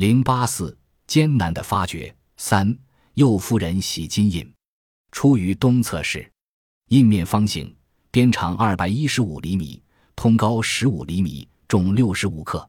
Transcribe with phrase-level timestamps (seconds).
[0.00, 0.74] 零八四
[1.06, 2.16] 艰难的发掘。
[2.38, 2.74] 三
[3.16, 4.50] 右夫人洗金印，
[5.12, 6.26] 出于东侧室，
[6.88, 7.76] 印面方形，
[8.10, 9.82] 边长二百一十五厘米，
[10.16, 12.66] 通高十五厘米，重六十五克。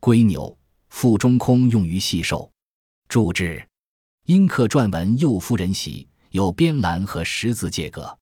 [0.00, 0.58] 龟钮，
[0.88, 2.50] 腹中空，用于细绶。
[3.08, 3.64] 注释：
[4.26, 8.18] 阴刻篆文“右夫人玺”，有边栏和十字界格，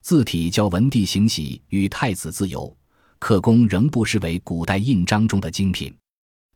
[0.00, 2.74] 字体较文帝行玺与太子自由，
[3.18, 5.94] 刻工仍不失为古代印章中的精品。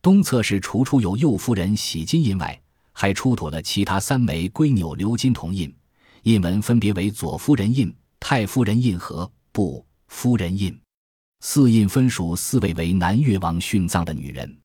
[0.05, 2.61] 东侧是除出有右夫人玺金印外，
[2.93, 5.75] 还出土了其他三枚龟钮鎏金铜印，
[6.21, 10.79] 印文分别为左夫人印、太夫人印和不夫人印。
[11.39, 14.55] 四印分属四位为南越王殉葬的女人。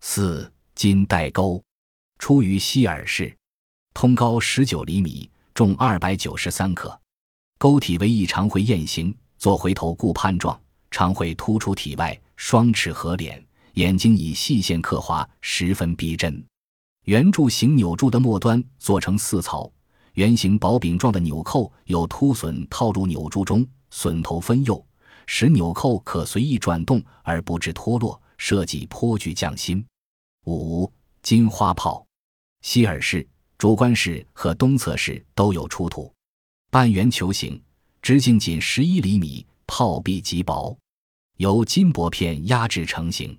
[0.00, 1.62] 四金带钩。
[2.18, 3.36] 出于西尔氏，
[3.92, 6.98] 通高十九厘米，重二百九十三克。
[7.58, 10.58] 钩体为一长回雁形，做回头顾盼状，
[10.90, 13.44] 长会突出体外，双翅合脸，
[13.78, 16.44] 眼睛以细线刻划，十分逼真。
[17.04, 19.70] 圆柱形钮柱的末端做成四槽，
[20.14, 24.84] 圆形薄饼状的纽扣有凸榫套入钮柱中，榫头分右，
[25.26, 29.86] 使纽扣可随意转动而不致脱落，设计颇具匠心。
[30.46, 32.04] 五金花炮。
[32.62, 33.24] 希尔氏、
[33.58, 36.12] 主观室和东侧室都有出土，
[36.68, 37.62] 半圆球形，
[38.02, 40.76] 直径仅十一厘米，炮壁极薄，
[41.36, 43.38] 由金箔片压制成型。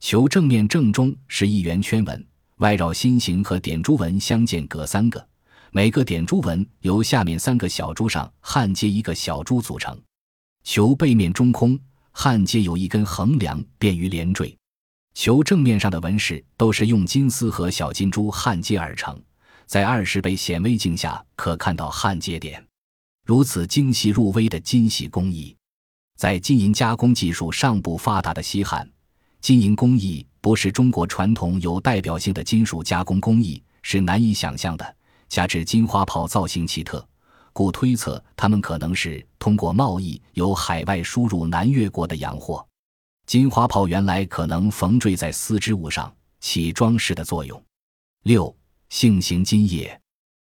[0.00, 2.26] 球正面正中是一圆圈纹，
[2.58, 5.26] 外绕心形和点珠纹相间各三个，
[5.72, 10.00] 每个点珠纹由下面三个小珠上焊接一个小珠组成。
[10.62, 11.78] 球背面中空，
[12.12, 14.56] 焊接有一根横梁，便于连缀。
[15.14, 19.20] 球正面上的纹饰都是用金丝和小金珠焊接而成，
[19.66, 22.64] 在二十倍显微镜下可看到焊接点。
[23.26, 25.56] 如此精细入微的金细工艺，
[26.16, 28.88] 在金银加工技术尚不发达的西汉，
[29.48, 34.96] 金银工艺不是中国传统有代表性的金属加工工艺，是难以想象的。
[35.26, 37.02] 加之金花炮造型奇特，
[37.54, 42.62] 故推测它们可能是通过贸易由海外输入南越国的洋货。
[43.24, 47.58] 金花炮原来可能缝缀在丝织物上，起装饰的作用。
[48.24, 48.54] 六
[48.90, 49.98] 杏形金叶，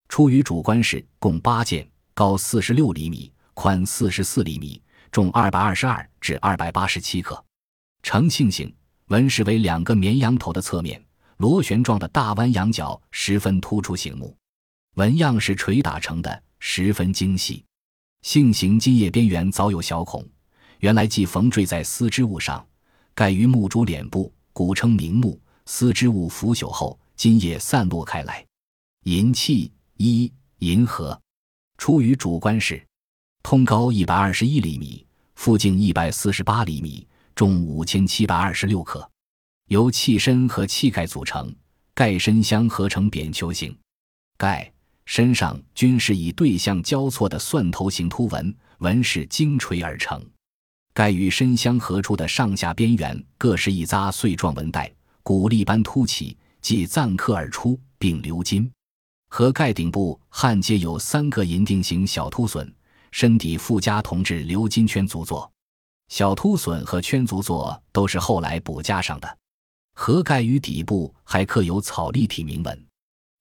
[0.09, 7.45] 出于主观室，共八件，高四十六厘米，宽四十四厘米，重二百二十二至二百八十七克。
[8.03, 8.73] 呈杏形，
[9.09, 11.03] 纹饰为两个绵羊头的侧面，
[11.39, 14.37] 螺旋状的大弯羊角十分突出醒目。
[14.97, 17.65] 纹样是锤打成的，十分精细。
[18.23, 20.27] 杏形金叶边缘早有小孔。
[20.81, 22.65] 原来即缝缀在丝织物上，
[23.15, 25.41] 盖于木珠脸部，古称明目。
[25.67, 28.45] 丝织物腐朽后，金叶散落开来。
[29.05, 31.19] 银器一银盒，
[31.77, 32.85] 出于主观室，
[33.43, 37.07] 通高一百二十一厘米，腹径一百四十八厘米，
[37.39, 39.09] 重五千七百二十六克，
[39.69, 41.55] 由器身和器盖组成，
[41.95, 43.79] 盖身相合成扁球形，
[44.37, 44.69] 盖
[45.05, 50.21] 身上均是以对向交错的蒜头形凸纹，纹饰精锤而成。
[50.93, 58.69] 盖与身相合处的上下边缘各是一匝碎状纹带，鼓粒般凸起，即錾刻而出，并鎏金。
[59.29, 62.69] 和盖顶部焊接有三个银锭形小凸榫，
[63.13, 65.49] 身底附加铜制鎏金圈足座。
[66.09, 69.39] 小凸榫和圈足座都是后来补加上的。
[69.95, 72.87] 盒盖与底部还刻有草立体铭文。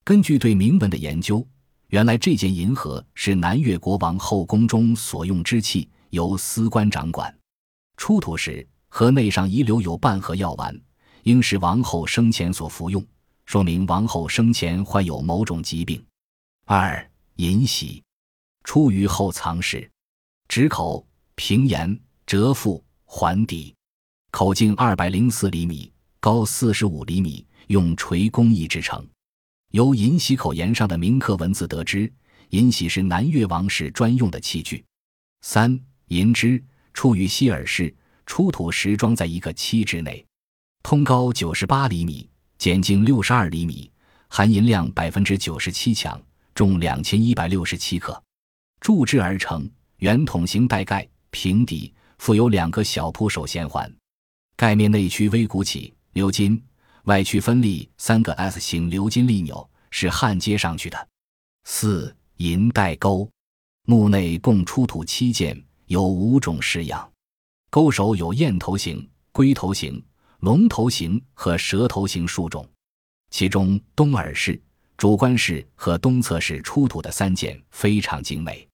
[0.04, 1.46] 根据对铭文的研究，
[1.88, 7.34] 原来这件银盒是南越国王后宫中所用之器，由司官掌管。
[7.96, 10.76] 出土时，盒内上遗留有半盒药丸，
[11.24, 13.06] 应是王后生前所服用，
[13.46, 16.04] 说明王后生前患有某种疾病。
[16.66, 18.04] 二银玺，
[18.64, 19.90] 出于后藏室，
[20.48, 21.06] 直口
[21.36, 23.74] 平沿，折腹环底，
[24.32, 25.90] 口径二百零四厘米，
[26.20, 29.08] 高四十五厘米，用锤工艺制成。
[29.72, 32.12] 由银玺口沿上的铭刻文字得知，
[32.50, 34.84] 银玺是南越王室专用的器具。
[35.42, 35.80] 三
[36.10, 36.62] 银枝。
[36.94, 37.96] 出于希尔氏，
[38.26, 40.26] 出土时装在一个漆之内，
[40.84, 42.28] 通高九十八厘米，
[42.58, 43.90] 减径六十二厘米，
[44.28, 46.22] 含银量百分之九十七强，
[46.54, 48.22] 重两千一百六十七克，
[48.82, 49.70] 铸制而成，
[50.00, 53.94] 圆筒形带盖，平底，附有两个小铺手衔环，
[54.56, 56.62] 盖面内区微鼓起，鎏金，
[57.04, 61.08] 外区分立三个 S 形鎏金立钮，是焊接上去的。
[61.66, 63.30] 四银带钩，
[63.86, 65.64] 墓内共出土七件。
[65.88, 67.10] 有五种式样，
[67.70, 70.06] 钩手有雁头形、龟头形、
[70.42, 72.70] 龙头形和蛇头形数种，
[73.30, 74.62] 其中东耳式、
[74.98, 78.68] 主官式和东侧式出土的三件非常精美。